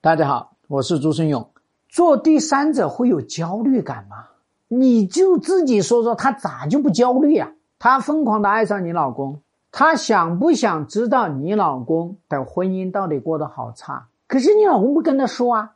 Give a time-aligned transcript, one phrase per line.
[0.00, 1.50] 大家好，我是朱生勇。
[1.88, 4.28] 做第三者会有焦虑感吗？
[4.68, 7.50] 你就自己说说，他咋就不焦虑啊？
[7.80, 9.40] 他疯狂的爱上你老公，
[9.72, 14.06] 他想不想知道你老公的婚姻到底过得好差？
[14.28, 15.72] 可是你老公不跟他说啊，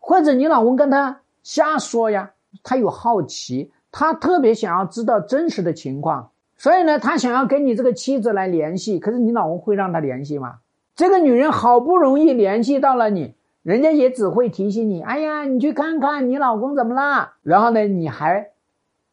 [0.00, 2.32] 或者你老公跟他瞎说呀？
[2.64, 8.98] 他有好奇，他特别想要知道真实的情况，所以呢，他想要跟你这个妻子来联系。
[8.98, 10.56] 可是你老公会让他联系吗？
[10.96, 13.36] 这个女人好不容易联系到了你。
[13.64, 17.32] 人家也只会提醒你，哎呀，你去看看你老公怎么了？
[17.42, 18.50] 然后呢，你还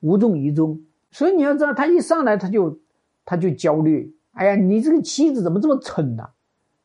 [0.02, 0.82] 无动于衷。
[1.10, 2.78] 所以你要知道，他一上来他就
[3.24, 4.14] 他就焦虑。
[4.34, 6.30] 哎呀，你这个妻子怎么这么蠢呢？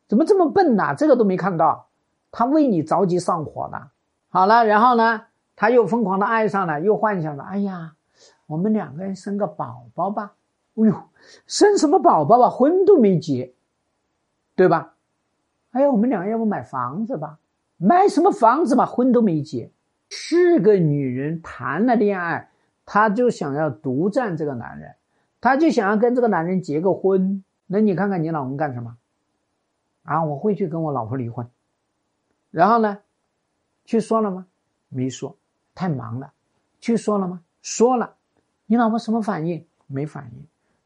[0.07, 0.95] 怎么这么笨呢？
[0.97, 1.89] 这个都没看到，
[2.31, 3.91] 他为你着急上火了。
[4.29, 5.23] 好了，然后呢，
[5.57, 7.95] 他又疯狂的爱上了，又幻想着，哎呀，
[8.45, 10.35] 我们两个人生个宝宝吧。
[10.75, 10.93] 哎呦，
[11.45, 12.49] 生什么宝宝啊？
[12.49, 13.53] 婚都没结，
[14.55, 14.93] 对吧？
[15.71, 17.39] 哎呀，我们两个要不买房子吧？
[17.77, 19.71] 买什么房子嘛，婚都没结。
[20.09, 22.49] 是个女人谈了恋爱，
[22.85, 24.95] 她就想要独占这个男人，
[25.39, 27.43] 她就想要跟这个男人结个婚。
[27.67, 28.97] 那你看看你老公干什么？
[30.03, 31.47] 啊，我会去跟我老婆离婚。
[32.49, 32.99] 然后呢，
[33.85, 34.47] 去说了吗？
[34.89, 35.35] 没说，
[35.75, 36.31] 太忙了。
[36.79, 37.41] 去说了吗？
[37.61, 38.15] 说了。
[38.65, 39.65] 你老婆什么反应？
[39.85, 40.45] 没反应。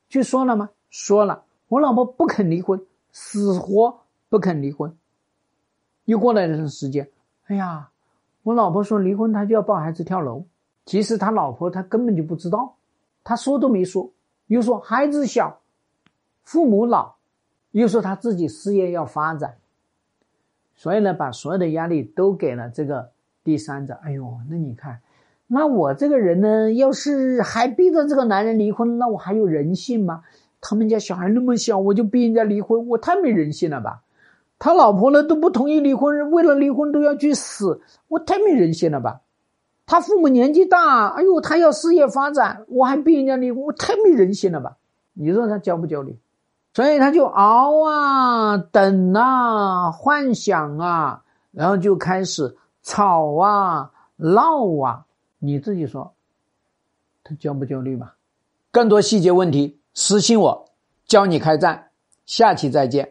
[0.10, 0.72] 去说了吗？
[0.90, 1.46] 说了。
[1.68, 4.98] 我老婆不肯离婚，死活不肯离婚。
[6.06, 7.08] 又过了一段时间，
[7.48, 7.90] 哎呀，
[8.44, 10.46] 我老婆说离婚，他就要抱孩子跳楼。
[10.86, 12.76] 其实他老婆他根本就不知道，
[13.24, 14.12] 他说都没说，
[14.48, 15.62] 又说孩子小，
[16.44, 17.16] 父母老，
[17.72, 19.58] 又说他自己事业要发展，
[20.76, 23.12] 所以呢，把所有的压力都给了这个
[23.44, 23.94] 第三者。
[24.02, 25.02] 哎呦，那你看，
[25.46, 30.24] 那我这个人呢，要是还逼着这个男人离婚，那我还有人性吗？
[30.60, 34.02] 他们家小孩那么小，我就逼人家离婚，我太没人性了吧？
[34.64, 39.22] 他老婆呢都不同意离婚，为了离婚都要去死，我太没人性了吧？
[39.88, 44.78] 他父母年纪大，哎呦，他要事业发展，我还逼人家离婚，我太没人性了吧？
[45.14, 46.16] 你说他焦不焦虑？
[46.76, 55.06] 所以他就熬啊，等啊，幻想啊，然后就开始吵啊、闹啊。
[55.40, 56.14] 你自己说，
[57.24, 58.14] 他焦不焦虑吧？
[58.72, 60.70] 更多细节问题私信我，
[61.08, 61.88] 教你开战。
[62.28, 63.10] 下期再见。